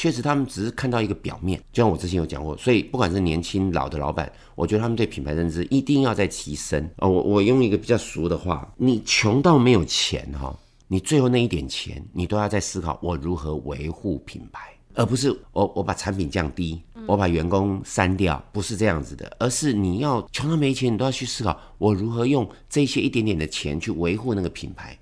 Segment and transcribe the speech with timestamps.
[0.00, 7.06] 确实他们只是看到一个表面，就像我之前有讲过，所以不管是年轻老的老板，我觉得他们对品牌认知一定要在提升哦。
[7.06, 10.58] 我我用一个比较俗的话，你穷到没有钱哈，
[10.88, 14.70] 你最后那一点钱，你都要在思考我如何维护品牌。
[14.94, 24.98] 而不是我我把产品降低，我把员工删掉，不是这样子的，而是你要穷到没钱，你都要去思考我如何用这些一点点的钱去维护那个品牌。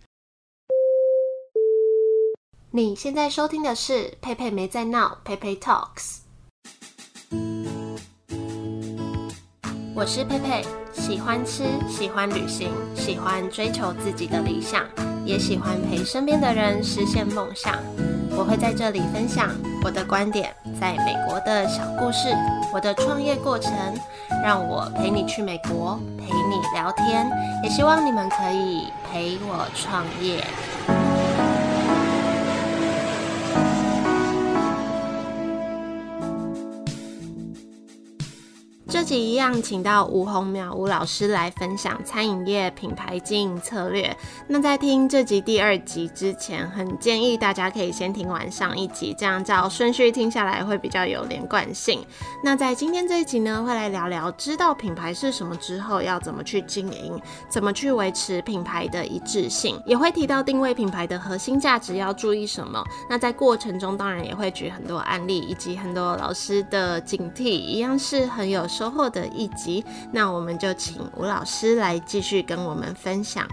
[2.71, 6.19] 你现在收听的是佩佩没在闹，佩佩 Talks。
[9.95, 14.85] 我是佩佩，喜欢吃，喜欢旅行，喜欢追求自己的理想，
[15.25, 17.75] 也喜欢陪身边的人实现梦想。
[18.37, 19.49] 我会在这里分享
[19.83, 22.29] 我的观点，在美国的小故事，
[22.75, 23.73] 我的创业过程，
[24.45, 27.27] 让我陪你去美国，陪你聊天，
[27.65, 30.45] 也希望你们可以陪我创业。
[39.09, 44.15] 集一样，请到吴宏淼吴老师来分享餐饮业品牌经营策略。
[44.47, 52.05] 那在听这集第二集之前，很建议大家可以先听完上一集，这样照顺序听下来会比较有连贯性。
[52.45, 62.85] 那在今天这一集呢，会来聊聊知道品牌是什么之后，要怎么去经营，怎么去维持品牌的一致性，也会提到定位品牌的核心价值要注意什么。
[63.09, 73.47] 那在过程中，当然也会举很多案例，以及很多老师的警惕，一样是很有收获的一集，那我们就请吴老师来继续跟我们分享。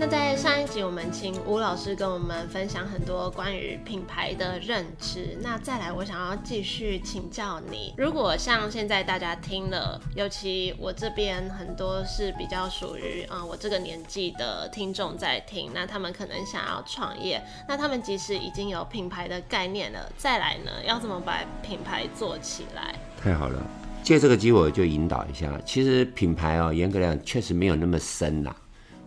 [0.00, 5.36] 那在上一集我们请吴老师跟我们分享很多关于品牌的认知。
[5.42, 22.94] 那再来，我想要继续请教你，如果像现在大家听了，尤其我这边很多是比较属于嗯我这个年纪的听众在听，那他们可能想要创业，那他们即使已经有品牌的概念了，再来呢，要怎么把品牌做起来？
[23.22, 23.62] 太好了，
[24.02, 28.56] 借这个机会我就引导一下，其实品牌哦，严格来讲确实没有那么深呐。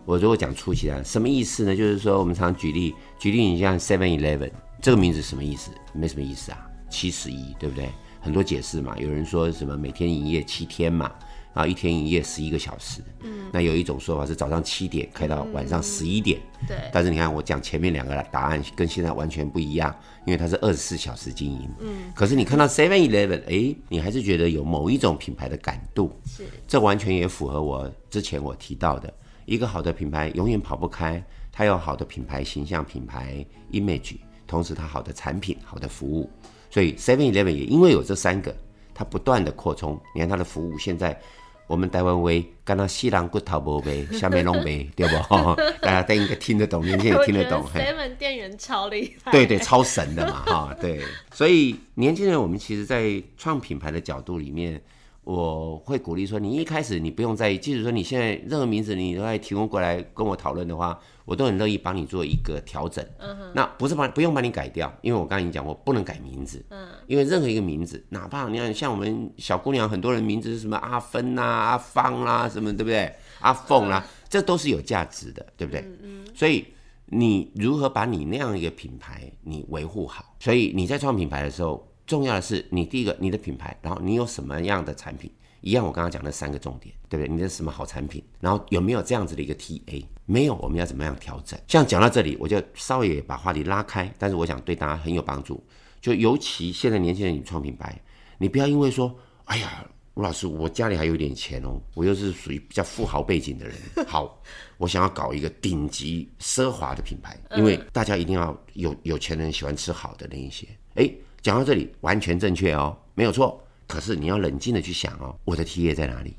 [0.06, 1.74] 我如果讲粗起来，什么意思呢？
[1.74, 4.50] 就是说，我们常举例，举例，你像 Seven Eleven
[4.82, 5.70] 这个名字什么意思？
[5.94, 7.88] 没什么意思啊，七十一，对不对？
[8.20, 8.94] 很多解释嘛。
[8.98, 11.10] 有人说什么每天营业七天嘛，
[11.54, 13.00] 啊一天营业十一个小时。
[13.22, 13.48] 嗯。
[13.50, 16.38] 那有一种说法是早上七点开到晚上十一点。
[16.68, 16.76] 对。
[16.92, 19.94] 但是你看我讲前面两个答案跟现在完全不一样，
[20.26, 21.68] 因为它是二十四小时经营。
[21.80, 22.12] 嗯。
[22.14, 26.12] 可是你看到 Seven Eleven，哎，你还是觉得有某一种品牌的感度。
[26.26, 26.44] 是。
[26.68, 29.12] 这完全也符合我之前我提到的。
[29.46, 31.22] 一个好的品牌永远跑不开，
[31.52, 34.16] 它有好的品牌形象、品牌 image，
[34.46, 36.30] 同时它好的产品、好的服务。
[36.70, 38.54] 所以 Seven Eleven 也因为有这三个，
[38.92, 40.00] 它不断的扩充。
[40.14, 41.18] 你看它的服务，现在
[41.66, 45.14] 我们台湾威跟它西兰骨头不杯， 下面弄杯，对不？
[45.80, 47.64] 大家都应该听得懂，年轻人听得懂。
[47.74, 51.00] Seven 店员超厉害，对对，超神的嘛，哈，对。
[51.32, 54.82] 所以年轻人，我们其实，在创品牌的角度里面。
[55.24, 63.02] 我会鼓励说，你一开始你不用在意，即使说你现在任何名字你都来提供过来跟我讨论的话，我都很乐意帮你做一个调整。
[63.18, 66.62] 嗯哼，那不是把不用把你改掉，因为我刚才已经讲过，不能改名字。
[66.68, 73.10] 嗯，因为任何一个名字，哪怕你看像我们小姑娘，很多人名字是什么阿芬啦、啊、阿芳啦、啊，什么对不对？
[73.40, 75.80] 阿凤啦、啊，这都是有价值的，对不对？
[75.80, 76.26] 嗯嗯。
[76.34, 76.66] 所以
[77.06, 80.36] 你如何把你那样一个品牌你维护好？
[80.38, 81.82] 所以你在创品牌的时候。
[82.06, 85.30] 重要的是，你第一个，你的品牌，然后你有什么样的产品，
[85.62, 87.34] 一样，我刚刚讲的三个重点，对不对？
[87.34, 90.04] 你的什么好产品，然后有没有这样子的一个 TA？
[90.26, 91.58] 没有，我们要怎么样调整？
[91.66, 95.62] 像讲到这里，我就稍微把话题拉开，但是我想对大家很有帮助。
[96.00, 97.98] 就尤其现在年轻人，你创品牌，
[98.36, 99.14] 你不要因为说，
[99.46, 103.74] 哎呀，吴老师，我家里还有点钱哦，我又是属于比较富豪背景的人，
[104.06, 104.42] 好，
[104.76, 111.10] 我想要搞一个顶级奢华的品牌，因为大家一定要有有钱人喜欢吃好的那一些，哎。
[111.44, 113.62] 讲到这里完全正确哦，没有错。
[113.86, 116.34] 可是你要冷静的去想哦，我的 TA 在哪里？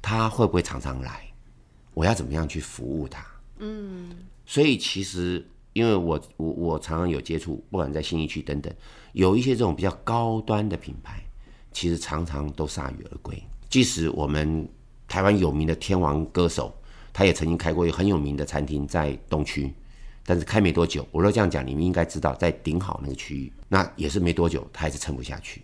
[0.00, 1.26] 他会不会常常来？
[1.94, 3.26] 我要怎么样去服务他？
[3.58, 4.08] 嗯，
[4.46, 8.72] 所以其实因为我我我常常有接触，不管在新一区等等，
[9.14, 11.20] 有一些这种比较高端的品牌，
[11.72, 13.36] 其实常常都铩羽而归。
[13.68, 14.66] 即使我们
[15.08, 16.72] 台湾有名的天王歌手，
[17.12, 19.74] 他也曾经开过一个很有名的餐厅在东区。
[20.24, 25.62] 但是开没多久，我若这样讲，你们应该知道，在顶好那个区域，那也是没多久，他还是撑不下去。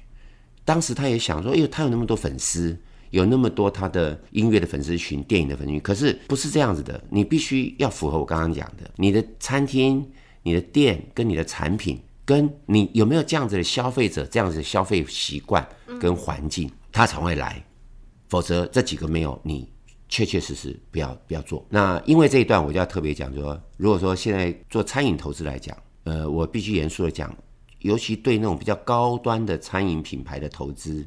[0.64, 2.76] 当时他也想说，哎呦，他有那么多粉丝，
[3.11, 10.05] 有那么多他的音乐的粉丝群、电影的粉丝群，可是不是这样子的，你必须要符合我刚刚讲的，你的餐厅、
[10.43, 15.64] 你的店跟你的产品，跟你有没有这样子的消费者、这样子的消费习惯
[16.00, 17.62] 跟环境，他才会来。
[18.29, 19.69] 否则这几个没有，你
[20.08, 21.64] 确确实实不要不要做。
[21.69, 27.35] 那因为这一段，我就要特别讲说，如果说现在做餐饮投资来讲，呃，我必须严肃的讲，
[27.81, 31.06] 尤其对那种比较高端的餐饮品牌的投资，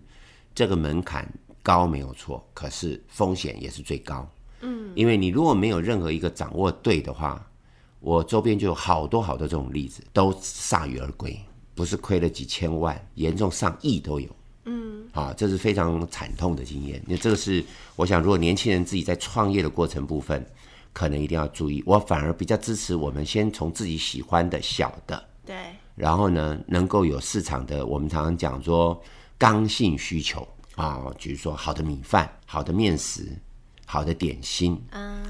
[0.53, 1.27] 这个门槛
[1.63, 4.29] 高没有错，可是风险也是最高。
[4.61, 7.45] 嗯，因为你如果没有任何一个掌握对的话，
[8.01, 11.39] 我周边就有好多好多这种例子，都铩羽而归，
[11.73, 14.29] 不是亏了几千万，严重上亿都有。
[14.69, 17.01] 嗯，啊，这是非常惨痛的经验。
[17.07, 17.63] 那这个是
[17.95, 20.45] 我想，如果年轻人自己在创业的过程部分，
[20.93, 21.83] 可能一定要注意。
[21.85, 25.55] 我反而比较支持我们先从自己喜欢的小的，对，
[25.95, 29.01] 然后呢，能够有市场的，我们常常讲说
[29.37, 33.27] 刚性需求啊，比如说好的米饭、好的面食。
[33.91, 34.79] 好的点心，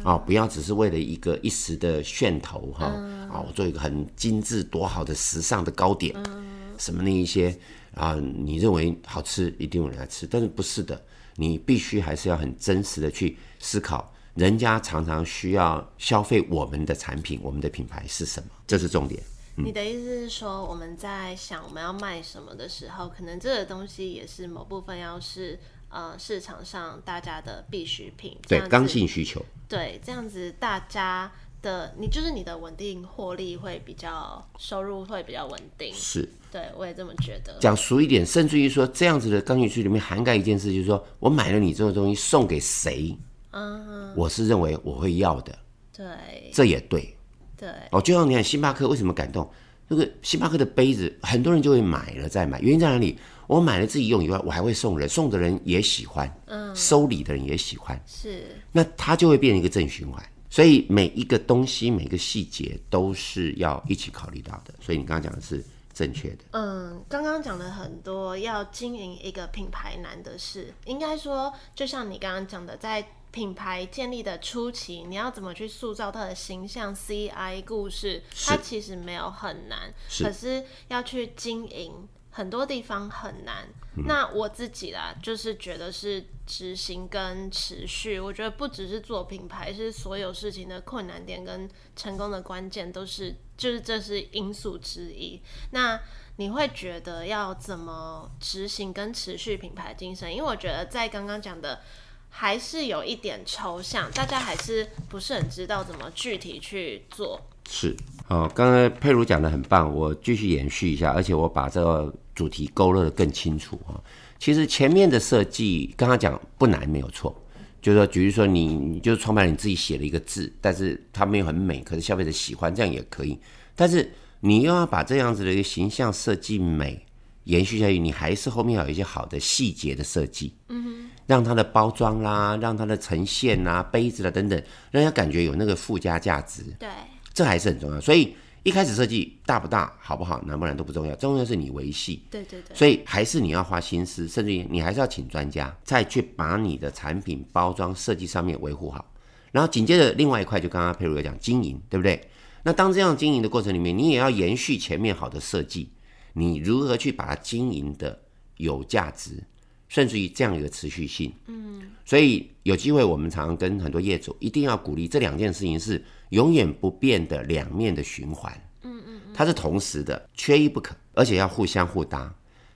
[0.04, 6.44] 啊、不要只是为了一个一时的噱头哈，啊、嗯哦，我做一个很精致多好的时尚的糕点，嗯、
[6.78, 7.58] 什么那一些
[8.00, 11.00] 啊，你认为好吃，一定有人来吃，但是不是的，
[11.36, 19.22] 你必须还是要很真实的去思考，人家常常需要消费我们的产品，我们的品牌是什么，这是重点。
[19.58, 25.60] 嗯、你的意思是说，我们在想我们要卖什么的时候，可能这个东西也是某部分要是。
[25.92, 31.32] 呃，市场上大家的必需品，对，刚性需求，对，这样子大家
[31.64, 37.58] 的，你就是你的稳定获利会比较，收入会比较稳定，是，对我也这么觉得。
[37.60, 43.18] 讲俗一点，甚至于说这样子的刚性需求里面涵盖一件事，就是说我买了你这个东西送给谁，
[43.52, 45.58] 嗯，我是认为我会要的，
[45.96, 46.06] 对，
[46.54, 47.16] 这也对，
[47.58, 49.50] 对，哦，就像你看星巴克为什么感动，
[49.88, 53.18] 那个星巴克的杯子，很多人就会买了再买，原因在哪里？
[53.48, 60.24] 我买了自己用以外，我还会送人，送的人也喜欢，嗯，收礼的人也喜欢，是，那它就会变成一个正循环。
[60.52, 64.74] 所以每一个东西，每个细节都是要一起考虑到的。
[64.80, 65.64] 所以你刚刚讲的是
[66.00, 66.46] 正确的。
[66.52, 82.08] 嗯，刚刚讲了很多要经营一个品牌难的事，应该说，就像你刚刚讲的，在品牌建立的初期，你要怎么去塑造它的形象、CI 故事，它其实没有很难，是，可是要去经营。
[82.32, 83.68] 很多地方很难，
[84.08, 88.20] 那我自己啦，就是觉得是执行跟持续。
[88.20, 95.40] 我觉得不只是做品牌，是所有事情的困难点跟成功的关键都是，就是这是因素之一。
[95.72, 96.00] 那
[96.38, 100.34] 你会觉得要怎么执行跟持续品牌精神？
[100.34, 101.82] 因为我觉得在刚刚讲的
[102.30, 107.42] 还是有一点抽象，大家还是不是很知道怎么具体去做。
[107.70, 107.96] 是，
[108.30, 112.12] 哦，刚才佩如讲的很棒，我继续延续一下，而且我把这个。
[112.36, 114.00] 主题勾勒得更清楚啊！
[114.40, 117.36] 其实前面的设计，刚刚讲不难，没有错。
[117.82, 123.38] 就是说，比如说你，你就是创办人你自己写了一个字，但是它没有很美，可是消费者喜欢，这样也可以。
[123.76, 127.06] 但是你又要把这样子的一个形象设计美
[127.46, 134.62] 延续下去，你还是后面要有一些好的细节的设计，嗯哼，让它的包装啦，让它的呈现啊，杯子啦等等，
[134.92, 136.64] 让人家感觉有那个附加价值。
[136.80, 136.90] 对，
[137.34, 138.00] 这还是很重要。
[138.02, 138.34] 所以。
[138.64, 142.24] 一开始设计大不大、好不好、难不难都不重要，重要是你维系。
[142.30, 142.76] 对对对。
[142.76, 149.06] 所以还是你要花心思，甚至于你还是要请专家，再去把你的产品包装设计上面维护好。
[149.52, 152.22] 然后紧接着另外一块，就刚刚佩如有讲经营，对不对？
[152.64, 155.90] 那当这样经营的过程里面，你也要延续前面好的设计，
[156.34, 158.20] 你如何去把它经营的
[158.58, 159.42] 有价值，
[159.90, 161.34] 甚至于这样一个持续性。
[161.48, 161.82] 嗯。
[162.06, 166.02] 所以有机会，我们常常跟很多业主一定要鼓励这两件事情是。
[166.30, 168.54] 永远不变的两面的循环，
[168.84, 172.32] 嗯嗯，它是同时的，缺一不可，而且要互相互搭。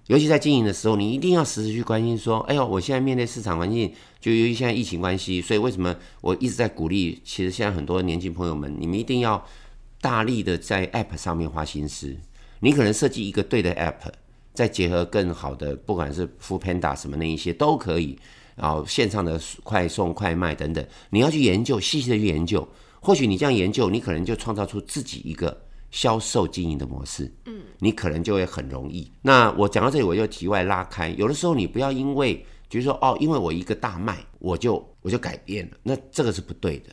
[0.08, 7.22] 尤其在经营的时候，你一定要时时去关心说，哎呦，我现在面对市场环境，就由于现在疫情关系，所以为什么我一直在鼓励？
[7.24, 9.46] 其实现在很多年轻朋友们，你们一定要
[10.02, 12.18] 大力的在 App 上面花心思。
[12.60, 14.12] 你可能设计一个对的 App，
[14.54, 18.18] 再结合更好的，不管是富 Panda 什么那一些都可以，
[18.56, 22.68] 然后线上的快送、快卖等等，你要去研究，细细的去研究。
[23.00, 25.60] 或许你这样研究，你可能就创造出自己一个
[25.92, 27.30] 销售经营的模式。
[27.46, 29.12] 嗯，你可能就会很容易。
[29.22, 31.10] 那我讲到这里，我就题外拉开。
[31.18, 36.92] 有的时候你不要因为，就是说哦，因为我一个大卖，我就我就改变了，那这个是不对的。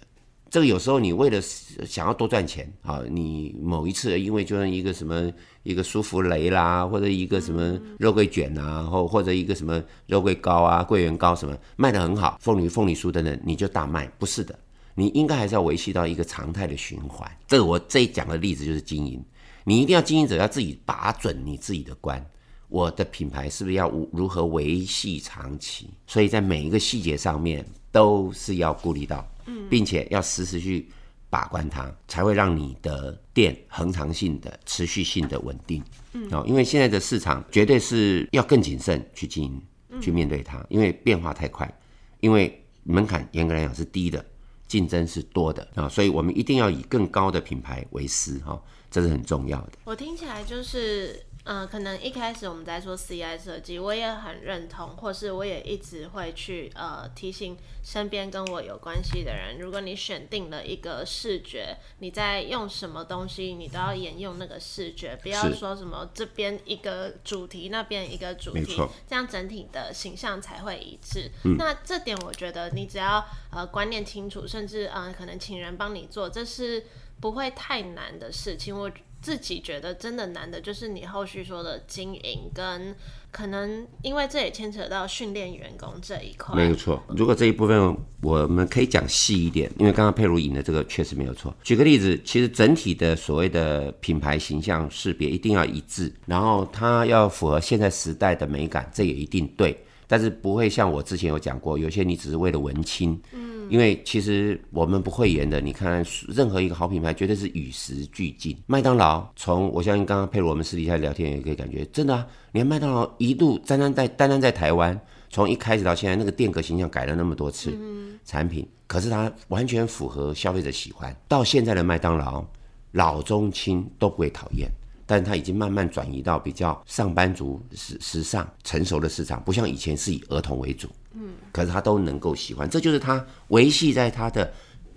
[0.50, 14.59] 这个有时候你为了想要多赚钱啊，你某一次因为就像一个什么一个舒芙蕾啦，或者一个什么肉桂卷啊，或或者一个什么肉桂糕啊、桂圆糕什么卖得很好，凤梨凤梨酥等等，你就大卖，不是的。
[14.97, 17.30] 你应该还是要维系到一个常态的循环。
[17.47, 19.25] 这个我这一讲的例子就是经营，
[19.62, 22.23] 你一定要经营者要自己把准你自己的关。
[22.69, 25.90] 我的品牌是不是要如何维系长期？
[26.07, 29.26] 所以在每一个细节上面都是要顾虑到，
[29.69, 30.88] 并且要时时去
[31.28, 35.83] 把关它，才会让你的店恒常性的、持续性的稳定。
[36.12, 39.62] 嗯哦，因为现在的市场绝对是要更谨慎去经营、
[40.00, 41.73] 去面对它，因为变化太快，
[42.21, 42.57] 因为。
[42.83, 44.25] 门槛严格来讲是低的，
[44.66, 49.73] 竞争是多的啊，所以我们一定要以更高的品牌为师哈，这是很重要的。
[49.85, 51.23] 我听起来就是。
[51.44, 68.76] 嗯、呃，可能一开始我们在做 CI 设计，我也很认同，或是我也一直会去呃提醒身边跟我有关系的人，如果你选定了一个视觉，你在用什么东西，你都要沿用那个视觉，不要说什么这边一个主题，那边一个主题，
[69.09, 71.30] 这样整体的形象才会一致。
[71.44, 76.85] 嗯、那这点我觉得你只要呃观念清楚，甚至呃可能请人帮你做，这是
[77.18, 78.78] 不会太难的事情。
[78.78, 78.90] 我。
[79.20, 82.94] 自己觉得真的难的就是你后续说的经营，跟
[83.30, 86.54] 可能因为这也牵扯到训练员工这一块。
[86.56, 91.54] 没有错，如果这一部分我们可以讲细一点，因为刚刚佩如引的这个确实没有错。
[91.62, 99.78] 举个例子，其实整体的所谓的品牌形象识别一定要一致，然后它要符合现在时代的美感，这也一定对。
[100.10, 108.56] 但是不会像我之前有讲过，有些你只是为了文青，嗯，因为其实我们不讳言的，你看任何一个好品牌，绝对是与时俱进。
[108.66, 121.16] 麦当劳从我相信刚刚佩如我们私底下聊天也可以感觉，真的啊，连麦当劳一度单单在单单在台湾，从一开始到现在那个店格形象改了那么多次，嗯，产品，可是它完全符合消费者喜欢。
[121.28, 122.44] 到现在的麦当劳，
[122.90, 124.68] 老中青都不会讨厌。
[125.10, 130.88] 但它已经慢慢转移到比较上班族时时尚成熟的市场，不像以前是以儿童为主。
[131.14, 134.48] 嗯，可是他都能够喜欢，这就是他维系在他的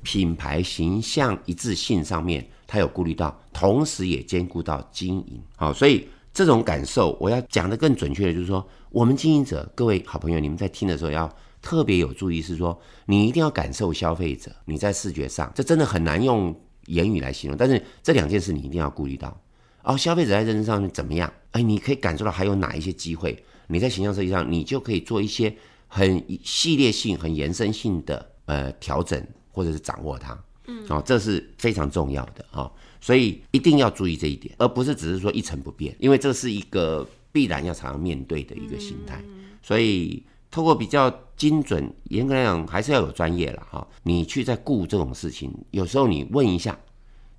[0.03, 5.41] 品牌形象一致性上面，他有顾虑到，同时也兼顾到经营。
[5.55, 11.27] 好，所以这种感受，我要讲的更准确的，就是说，我们经营者，各位好朋友，你们在听的时候要
[11.59, 16.55] 特别有注意，是说你一定要感受消费者，你在视觉上，这真的很难用
[16.85, 19.35] 言语来形容，但是这两件事你一定要顾虑到。
[19.83, 21.31] 哦，消费者在认知上面怎么样？
[21.51, 23.43] 哎，你可以感受到还有哪一些机会？
[23.67, 25.53] 你在形象设计上，你就可以做一些
[25.87, 30.37] 很系列性、很延伸性的呃调整，或者是掌握它。
[30.67, 32.71] 嗯，哦，这是非常重要的啊，哦，
[33.01, 39.21] 所以一定要注意这一点，而不是只是说一成不变，因为这是一个必然要常常面对的一个心态。
[39.61, 43.87] 所以，透过比较精准，严格来讲还是要有专业了哈，哦。
[44.03, 46.77] 你去在顾这种事情，有时候你问一下、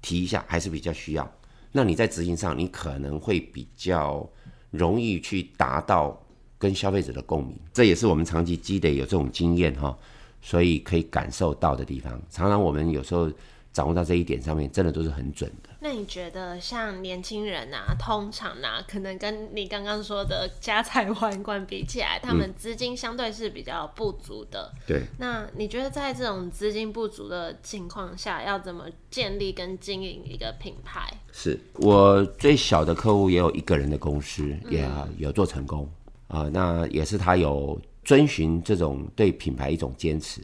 [0.02, 1.32] 提一下，还是比较需要。
[1.76, 4.24] 那你在执行上，你可能会比较
[4.70, 6.18] 容易去达到
[6.56, 9.98] 跟消费者的共鸣，这也是我们长期积累有这种经验哈，
[10.40, 12.12] 所以可以感受到的地方。
[12.30, 13.30] 常常我们有时候。
[13.74, 15.68] 掌握到这一点上面，真的都是很准的。
[15.84, 24.72] 那你觉得像年轻人啊，通常啊，可能跟你刚刚说的家财万贯比起来，他们资金相对是比较不足的。
[24.74, 25.02] 嗯、对。
[25.18, 31.06] 那你觉得在这种资金不足的情况下，要怎么建立跟经营一个品牌？
[31.32, 34.88] 是我最小的客户也有一个人的公司，也
[35.18, 35.86] 有做成功
[36.28, 36.48] 啊。
[36.50, 40.40] 那也是他有遵循这种对品牌一种坚持，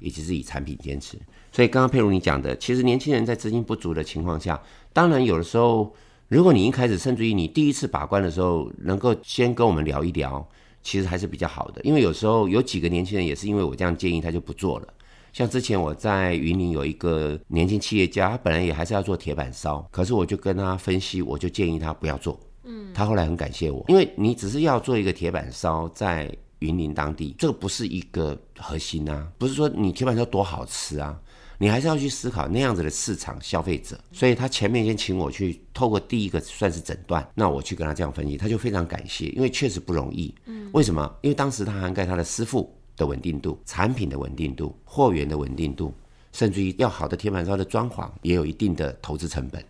[0.00, 1.18] 以及是以产品坚持。
[1.50, 4.60] 所以刚刚佩如你讲的，其实年轻人在资金不足的情况下，
[4.92, 5.94] 当然有的时候，
[6.28, 10.46] 如果你一开始甚至于你第一次把关的时候，能够先跟我们聊一聊，
[10.82, 11.80] 其实还是比较好的。
[11.82, 14.88] 因为有时候有几个年轻人也是因为我这样建议，他就不做了。
[15.32, 22.38] 像之前我在云林有一个年轻企业家，他本来也还是要做铁板烧，可是我就跟他分析，我就建议他不要做。
[22.64, 31.20] 嗯，他后来很感谢我，因为你只是要做一个铁板烧在云林当地，这个不是一个核心啊，不是说你铁板烧多好吃啊。
[31.60, 40.32] 你还是要去思考那样子的市场消费者，所以他前面先请我去透过第一个算是诊断，那我去跟他这样分析，他就非常感谢，因为确实不容易。
[40.44, 41.12] 嗯，为什么？
[41.20, 45.92] 因为当时他涵盖他的师傅的稳定度、产品的稳定度、货源的稳定度，
[46.30, 49.60] 甚至于要好的铁板烧的装潢也有一定的投资成本，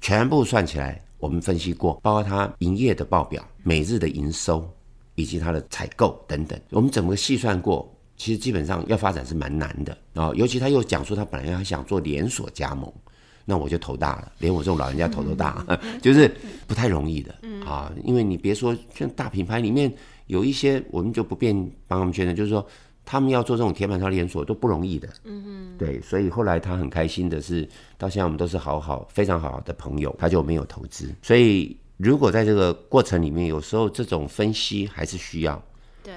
[0.00, 4.72] 全部算起来，我们分析过，包括他营业的报表、每日的营收
[5.14, 7.90] 以及他的采购等等，我们整个细算过。
[8.16, 12.90] 其实基本上要发展是蛮难的啊、哦，尤其他又讲说他本来还想做连锁加盟，
[13.44, 16.32] 那我就头大了，连我这种老人家头都大，嗯、 就是
[16.68, 17.34] 不太容易的
[17.66, 17.92] 啊。
[18.04, 19.92] 因为你别说像大品牌里面
[20.28, 21.52] 有一些，我们就不便
[21.88, 22.64] 帮他们宣传，就是说
[23.04, 25.08] 他们要做这种铁板烧连锁都不容易的。
[25.24, 27.68] 嗯哼，对，所以后来他很开心的是，
[27.98, 31.12] 到现在我们都是好好非常好的朋友，他就没有投资。
[31.20, 35.62] 所以如果在这个过程里面，有时候这种分析还是需要。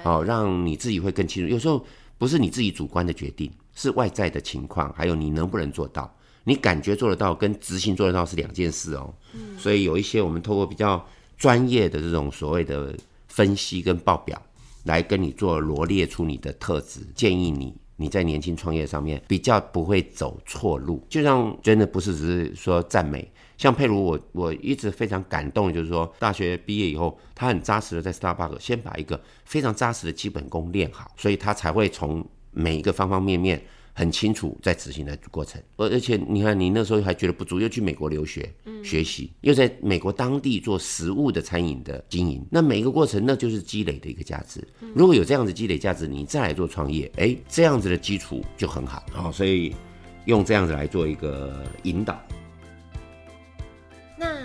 [0.02, 1.50] 好、哦，让你自己会更清楚。
[1.50, 1.82] 有时候
[2.18, 6.14] 不是你自己主观的决定，是外在的情况，还有你能不能做到。
[6.44, 9.14] 你感觉做得到，跟执行做得到是两件事哦。
[9.32, 9.58] 嗯。
[9.58, 11.02] 所以有一些我们透过比较
[11.38, 12.94] 专业的这种所谓的
[13.28, 14.40] 分析跟报表，
[14.84, 21.04] 来跟你做罗列出你的特质，建议你你在年轻创业上面比较不会走错路。
[21.10, 23.30] 就像真的不是只是说赞美。
[23.58, 33.60] 像佩如我，我一直非常感动，就是说大学毕业以后，他很扎实的在 Starbucks 先把一个非常扎实的基本功练好，所以他才会从每一个方方面面
[33.98, 35.60] 很清楚在执行的过程。
[35.76, 38.48] 而而且你看，你那时候还觉得不足，又去美国留学
[38.84, 44.64] 学习，又在美国当地做实物的餐饮的经营，那每一个过程那就是积累的一个价值。
[44.94, 49.02] 如果有这样子积累价值，你再来做创业，哎，这样子的基础就很好。
[49.10, 49.74] 好，所以
[50.26, 52.16] 用这样子来做一个引导。
[54.16, 54.38] 那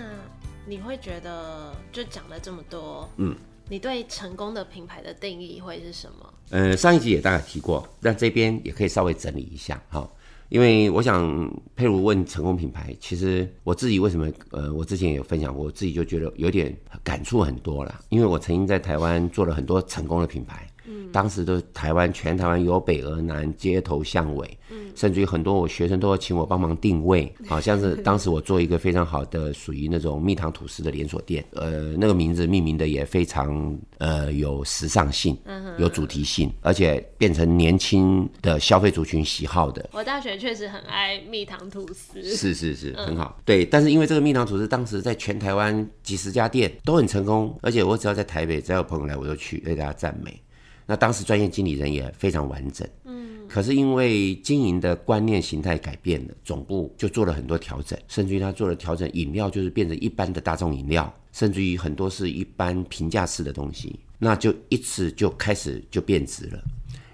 [0.66, 3.36] 你会觉得，就讲了这么多，嗯。
[3.68, 6.34] 你对成功的品牌的定义会是什么？
[6.50, 10.08] 呃，上一集也大概提过，但这边也可以稍微整理一下哈。
[10.50, 20.68] 因为我想佩如问成功品牌，其实我自己为什么呃，我之前也有分享过，我自己就觉得有点感触很多了，因为我曾经在台湾做了很多成功的品牌。
[21.12, 35.36] 当时都台湾全台湾由北而南，街头巷尾，嗯甚至于很多我学生都要请我帮忙定位， 好像是当时我做一个非常好的属于那种蜜糖吐司的连锁店，呃，那个名字命名的也非常呃有时尚性，
[35.78, 39.88] 有主题性，而且变成年轻的消费族群喜好的。
[39.92, 43.40] 我大学确实很爱蜜糖吐司，是是是，很好。
[43.44, 50.40] 对，但是因为这个蜜糖吐司当时在全台湾几十家店都很成功，而且我只要在台北，只要有朋友来，我就去为大家赞美。
[50.86, 66.62] 那当时专业经理人也非常完整，嗯，可是因为经营的观念形态改变了，总部就做了很多调整，甚至于他做了调整，饮料就是变成一般的大众饮料，甚至于很多是一般平价式的东西，那就一次就开始就变质了。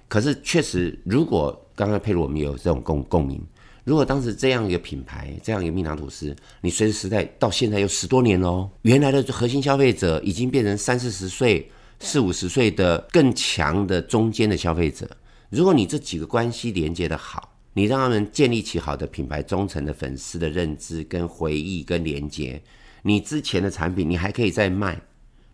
[0.09, 3.41] 可是确实，如果刚刚佩如我们有这种共共鸣，
[3.85, 11.71] 如果当时这样一个品牌，这样一个蜜糖吐司，你随着时代到现在有十多年喽，原来的核心消费者已经变成三四十岁。
[12.00, 15.09] 四五十岁的更强的中间的消费者，
[15.50, 22.61] 如果你这几个关系连接的好，你让他们建立起好的品牌忠诚的粉丝的认知跟回忆跟连接，
[23.02, 25.00] 你之前的产品你还可以再卖，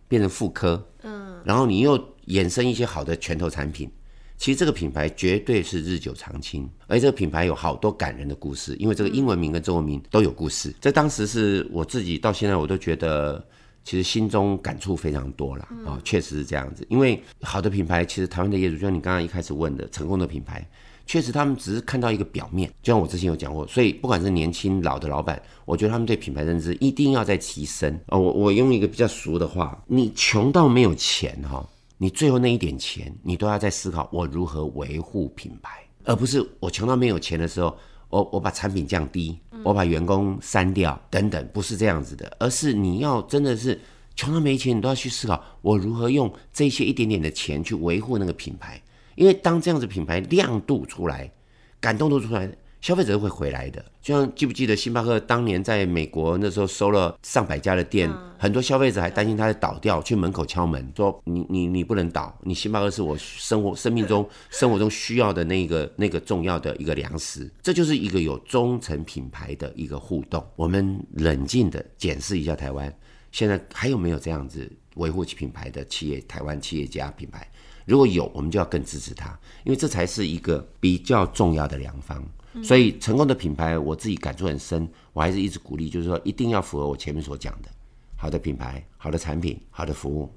[0.07, 3.91] 变成复刻，嗯，然后你又衍生一些好的拳头产品，
[4.37, 13.45] 其实这个品牌绝对是日久长青，而这个品牌有好多感人的故事，因为这个英文名跟中文名都有故事，这当时是我自己到现在我都觉得。
[13.87, 16.85] 其实心中感触非常多了啊，哦，确实是这样子。
[16.89, 20.61] 因为好的品牌，其实台湾的业主，就像你刚刚一开始问的，成功的品牌，
[21.05, 22.69] 确实他们只是看到一个表面。
[22.83, 28.17] 就像我之前有讲过，所以不管是年轻老的老板，我觉得他们对品牌认知一定要在提升啊。
[28.17, 31.65] 我我用一个比较俗的话，你穷到没有钱哈，
[31.97, 37.73] 你最后那一点钱，你都要在思考我如何维护品牌，而不是我穷到没有钱的时候。
[38.09, 43.79] 我我把产品降低，我把员工删掉，等等，不是这样子的，而是你要真的是
[44.15, 48.81] 穷到没钱，你都要去思考我如何用这些一点点的钱去维护那个品牌，
[49.15, 51.31] 因为当这样子品牌亮度出来，
[51.79, 52.51] 感动度出来。
[52.79, 70.45] 消费者会回来的，就像记不记得星巴克当年在美国那时候收了上百家的店，嗯、很多消费者还担心它会倒掉，去门口敲门说：“你你你不能倒，你星巴克是我生活生命中 生活中需要的那个那个重要的一个粮食。”这就是一个有忠诚品牌的一个互动。
[70.55, 72.93] 我们冷静的检视一下台湾
[73.31, 77.47] 现在还有没有这样子维护其品牌的企业，台湾企业家品牌，
[77.87, 79.27] 如果有，我们就要更支持它，
[79.63, 82.23] 因为这才是一个比较重要的良方。
[82.63, 87.69] 所以成功的品牌，我自己感触很深，我还是一直鼓励，就是说一定要符合我前面所讲的，
[88.17, 90.29] 好的品牌、好的产品、好的服务，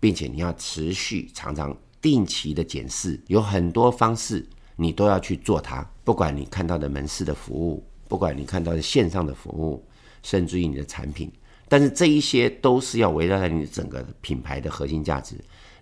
[0.00, 5.88] 并且你要持续、常常、定期的检视，有很多方式你都要去做它。
[6.02, 9.86] 不管你看到的门市的服务，不管你看到的线上的服务，
[10.22, 11.30] 甚至于你的产品，
[11.68, 15.36] 但是这一些都是要围绕在你整个品牌的核心价值，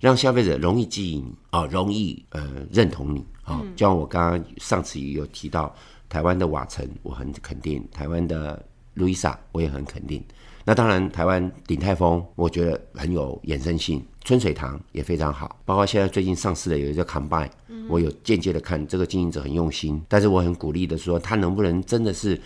[0.04, 3.24] 让消费者容易记忆你啊，容易呃认同你。
[3.46, 5.74] 哦，就像我刚刚上次也有提到，
[6.10, 8.62] 台湾的瓦城我很肯定，台湾的
[8.92, 10.22] 路易莎我也很肯定。
[10.66, 17.50] 那当然，台湾鼎泰丰我觉得很有衍生性，春水堂也非常好，包括现在最近上市的有一个 Combine，
[17.86, 22.40] 我有间接的看这个经营者很用心，但是我很鼓励的说，他能不能真的是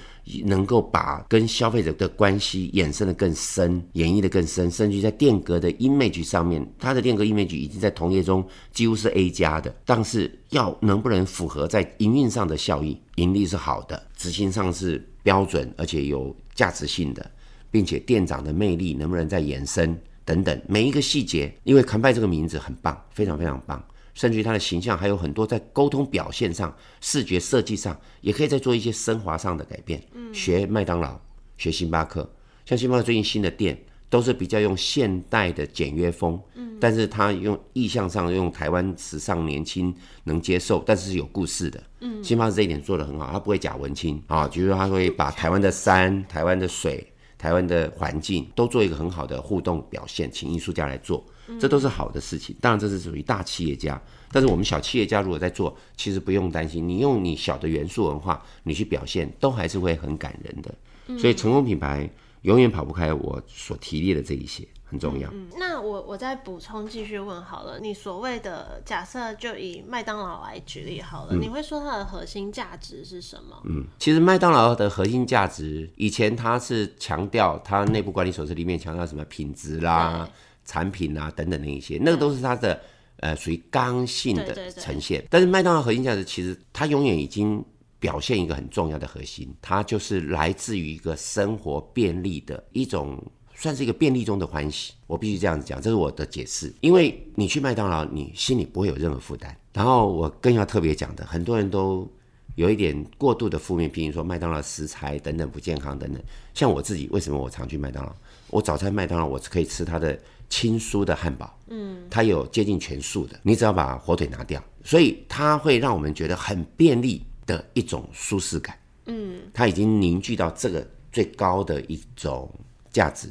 [0.44, 17.31] 能够把跟消费者的关系衍生的更深，演绎的更深，甚至在电格的 image 上面，他的电格 image 已经在同业中几乎是 A 加的，但是要能不能符合在营运上的效益，盈利是好的，执行上是标准而且有价值性的。
[17.70, 23.83] 并且店长的魅力能不能再延伸等等，每一个细节，因为 COMEBUY 这个名字很棒，非常非常棒，
[24.14, 30.02] 甚至于它的形象还有很多在沟通表现上、视觉设计上，也可以再做一些升华上的改变。
[30.12, 31.18] 嗯，学麦当劳，
[31.57, 32.31] 学星巴克，
[32.66, 33.78] 像星巴克最近新的店
[34.11, 41.83] 都是比较用现代的简约风，嗯，但是它用意向上用台湾时尚年轻能接受，但是是有故事的。
[42.00, 47.07] 嗯，星巴克这一点做得很好，它不会假文青啊，就是说他会把台湾的山、台湾的水。
[47.38, 51.24] 台湾的环境都做一个很好的互动表现，请艺术家来做，
[51.61, 52.55] 这都是好的事情。
[52.61, 54.01] 当然这是属于大企业家，
[54.33, 60.74] 但是我们小企业家如果在做，其实不用担心，你用你小的元素文化，你去表现，都还是会很感人的。
[61.16, 62.11] 所以成功品牌
[62.42, 64.66] 永远跑不开我所提列的这一些。
[64.90, 65.29] 很重要。
[65.33, 73.61] 嗯，那我我再补充继续问好了，你所谓的假设就以麦当劳来举例好了，嗯，你会说它的核心价值是什么？
[73.64, 80.27] 嗯，其实麦当劳的核心价值，以前它是强调它内部管理手册里面强调什么品质啦、
[80.64, 82.81] 产品啦等等那一些，那个都是它的
[83.18, 85.22] 呃属于刚性的呈现。
[85.29, 87.62] 但是麦当劳核心价值其实它永远已经
[88.01, 93.22] 表现一个很重要的核心，它就是来自于一个生活便利的一种。
[93.61, 96.73] 算是一个便利中的欢喜，我必须这样子讲，这是我的解释。
[96.81, 99.55] 因为你去麦当劳，你心里不会有任何负担。
[99.73, 102.09] 然后我更要特别讲的，很多人都
[102.55, 106.23] 有一点过度的负面批评，说麦当劳食材等等不健康等等。
[106.55, 108.14] 像我自己，为什么我常去麦当劳？
[108.47, 110.16] 我早餐麦当劳我是可以吃它的
[110.49, 122.49] 轻酥的汉堡，嗯，它有接近全素的，你只要把火腿拿掉，所以它会让我们觉得很便利的一种舒适感，嗯，它已经凝聚到这个最高的一种
[122.92, 123.29] 价值。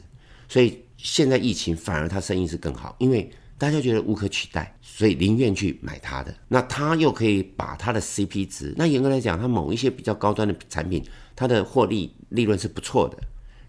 [0.47, 6.33] 所以现在疫情反而他生意是更好，因为大家觉得无可取代，所以宁愿去买他的。
[6.47, 11.03] 那他又可以把他的 CP 值，那严格来讲，他某一些比较高端的产品，
[11.35, 13.17] 它的获利利润是不错的，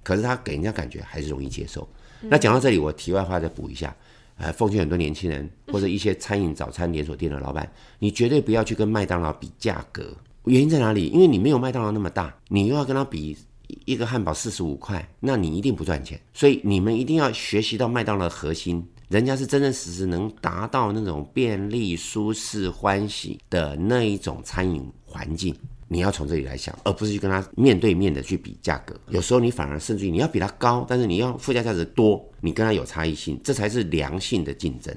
[0.02, 1.88] 可是他给人家感觉还是容易接受。
[2.22, 3.96] 嗯、那讲到这里，我题外话再补一下，
[4.36, 10.14] 呃，奉劝很多年轻人或者一些餐饮早餐连锁店的老板，你绝对不要去跟麦当劳比价格，
[10.44, 11.06] 原因在哪里？
[11.06, 13.36] 因为你没有麦当劳那么大，你又要跟他比。
[13.84, 16.20] 一个汉堡四十五块，那你一定不赚钱。
[16.32, 25.54] 所以你们一定要学习到麦当劳的核心，人家是真真实实能达到那种便利、舒适、欢喜的那一种餐饮环境。
[25.90, 28.94] 你要从这里来想，而不是去跟他面对面的去比价格。
[29.08, 34.94] 有时候你反而甚至于你要比他高，但是你要附加价值多，你跟他有差异性，这才是良性的竞争。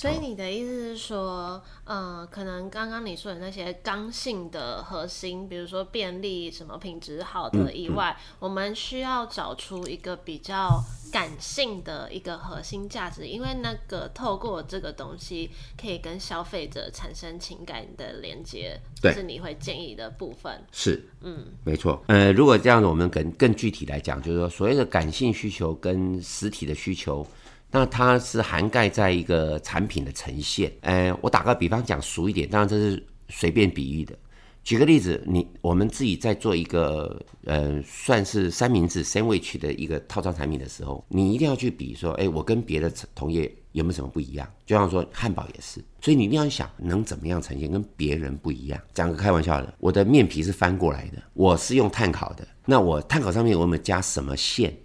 [0.00, 10.82] 所以你的意思是说，呃，可能刚刚你说的那些刚性的核心，比如说便利、什么品质好的以外，嗯嗯、我们需要找出一个比较
[11.12, 20.64] 感性的一个核心价值，因为那个透过这个东西可以跟消费者产生情感的连接，这是你会建议的部分。
[20.72, 22.02] 是，嗯，没错。
[22.06, 27.26] 呃，如果这样子，我们更更具体来讲，就是说所谓的感性需求跟实体的需求。
[27.70, 34.16] 那它是涵盖在一个产品的呈现，呃，我打个比方讲俗一点，当然这是随便比喻的。
[34.62, 44.46] 举个例子，你我们自己在做一个呃，算是三明治 sandwich 的一个套装产品的时候，你一定要去比说，哎，我跟别的同业有没有什么不一样？
[44.66, 48.78] 就像说汉堡也是，所以你一定要想能怎么样呈现跟别人不一样。
[48.92, 54.76] 讲个开玩笑的，我的面皮是翻过来的，我是用炭烤的，那我炭烤上面我们加什么馅？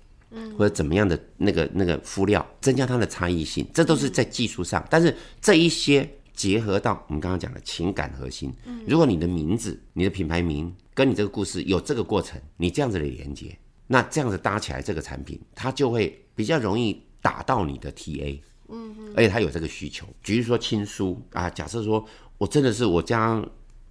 [0.58, 4.86] 或者怎么样的那个那个敷料，增加它的差异性，这都是在技术上。
[4.90, 8.54] 但是这一些结合到我们刚刚讲的情感核心，
[8.88, 18.40] 如果你的名字、你的品牌名跟你这个故事有这个过程，你这样子的连接，那这样子搭起来这个产品，它就会比较容易打到你的 TA。
[18.68, 20.06] 嗯，而且它有这个需求。
[20.22, 22.06] 比如说亲疏啊，假设说
[22.38, 23.42] 我真的是我家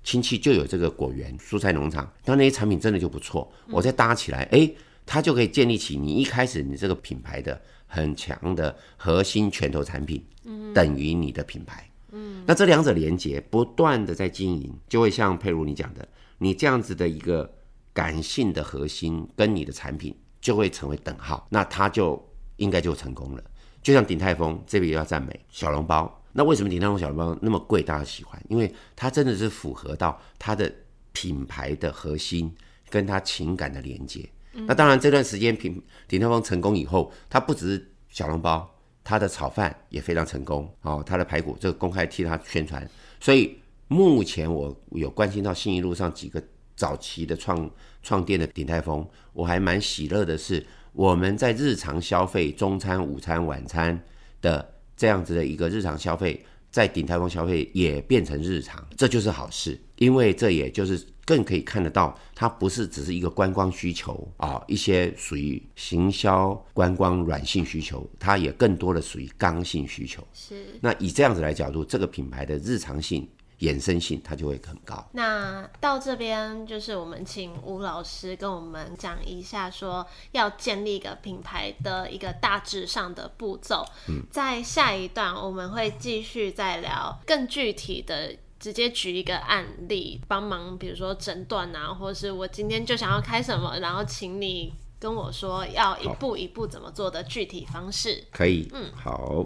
[0.02, 4.70] 亲戚就有这个果园、蔬菜农场，那那些产品真的就不错，我再搭起来，哎。
[5.06, 11.88] 它就可以建立起你一开始你这个品牌的很强的核心拳头产品，嗯等于你的品牌。
[12.12, 17.52] 嗯，那这两者连接不断的在经营，就会像佩如你讲的，你这样子的一个
[17.92, 22.22] 感性的核心跟你的产品就会成为等号，那它就
[22.56, 23.42] 应该就成功了。
[23.82, 28.40] 就像鼎泰丰这边也要赞美小笼包，那为什么鼎泰丰小笼包那么贵，大家喜欢？
[28.48, 30.72] 因为它真的是符合到它的
[31.12, 32.54] 品牌的核心
[32.88, 34.28] 跟它情感的连接。
[34.66, 38.68] 那当然，这段时间品鼎泰丰成功以后，它不只是小笼包，
[39.02, 41.02] 它的炒饭也非常成功哦。
[41.04, 42.88] 它的排骨，这个公开替它宣传。
[43.20, 46.42] 所以目前我有关心到信义路上几个
[46.76, 47.70] 早期的创
[48.02, 54.00] 创店的鼎泰丰，我还蛮喜乐的是，我们在日常消费中餐、午餐、晚餐
[54.40, 61.06] 的这样子的一个日常消费，在鼎泰丰消费也变成日常，这就是好事，因为这也就是。
[61.26, 70.22] 更可以看得到，它不是只是一个观光需求啊，一些属于行销观光软性需求，它也更多的属于刚性需求。
[70.34, 73.26] 是，那以这样子来角度，这个品牌的日常性、
[73.60, 75.04] 衍生性，它就会很高。
[75.12, 83.84] 那到这边就是我们请吴老师跟我们讲一下，说要建立一个品牌的一个大致上的步骤。
[84.08, 88.36] 嗯，在下一段我们会继续再聊更具体的。
[88.60, 98.24] 直接举一个案例帮忙，比如说诊断啊，或者是我今天就想要开什么，然后请你跟我说要一步一步怎么做的具体方式。
[98.32, 99.44] 可以，嗯，好。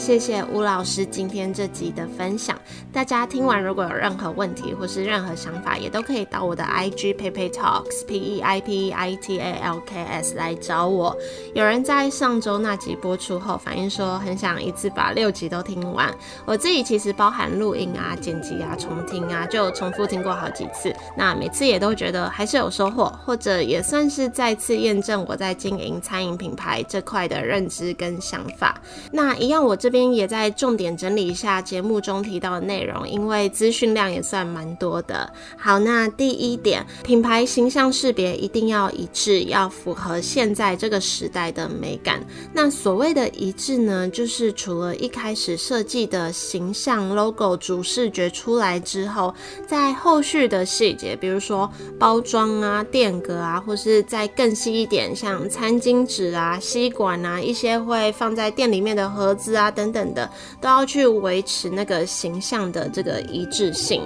[0.00, 2.58] 谢谢吴老师今天这集的分享。
[2.90, 11.14] 大家听完如果有任何问题或是任何想法，也都可以到我的 IG Peipei Talks P E I P E I T A L K S 来找我。
[11.52, 16.10] 有人在上周那集播出后反映说，很想一次把六集都听完。
[16.46, 20.90] 我自己其实包含录音啊、剪辑啊、重听啊，就重复听过好几次。
[21.14, 28.80] 那每次也都觉得还是有收获，或者也算是再次验证我在经营餐饮品牌这块的认知跟想法。
[29.12, 30.10] 那一样，我这边。
[30.10, 35.32] 也在重点整理一下节目中提到的内容，因为资讯量也算蛮多的。
[35.56, 42.24] 好，那第一点，品牌形象识别一定要一致，要符合现在这个时代的美感。
[42.52, 49.34] 那所谓的一致呢，就是除了一开始设计的形象 logo 主视觉出来之后，
[49.66, 60.00] 在后续的细节，比如说包装啊、店格啊，或是再更细一点，像餐巾纸啊、吸管啊，一些会放在店里面的盒子啊等。
[60.00, 60.26] 等的
[60.62, 64.02] 都要去维持那个形象的这个一致性。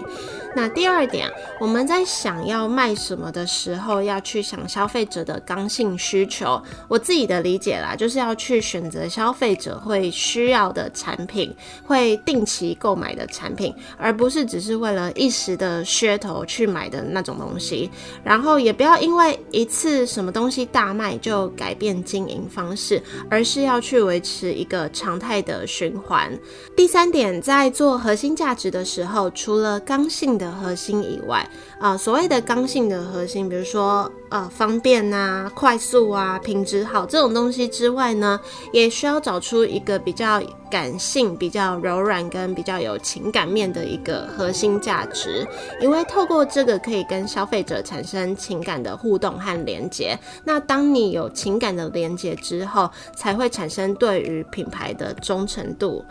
[0.56, 1.28] 那第二点，
[1.60, 6.60] 我们在想要卖什么的时候，要去想消费者的刚性需求。
[6.88, 17.88] 我自己的理解啦，就是要去选择消费者会需要的产品，会定期购买的产品，而不是只是为了一时的噱头去买的那种东西。
[18.24, 26.38] 然后也不要因为一次什么东西大卖就改变经营方式，而是要去维持一个常态的的循环。
[26.76, 38.40] 第三点，在做核心价值的时候，除了刚性的核心以外，啊、所谓的刚性的核心，比如说呃方便啊、快速啊、品质好这种东西之外呢，
[38.72, 45.46] 也需要找出一个比较感性、比较柔软跟比较有情感面的一个核心价值，
[45.80, 50.18] 因为透过这个可以跟消费者产生情感的互动和连接。
[50.42, 56.04] 那当你有情感的连接之后，才会产生对于品牌的忠诚度。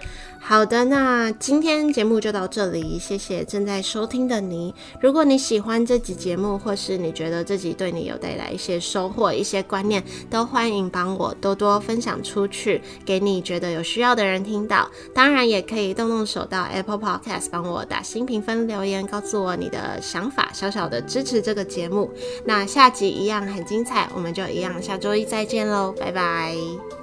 [0.45, 4.75] 好的，那今天节目就到这里，谢谢正在收听的你。
[4.99, 14.87] 如果你喜欢这集节目，或是你觉得这集对你有带来一些收获、一些观念，都欢迎帮我多多分享出去，给你觉得有需要的人听到。
[15.15, 22.11] 当然，也可以动动手到 Apple Podcast 帮我打新评分、留言，告诉我你的想法，小小的支持这个节目。
[22.45, 27.02] 那下集一样很精彩，我们就一样下周一再见喽，拜拜。